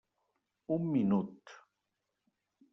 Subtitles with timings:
[0.77, 1.45] Un minut.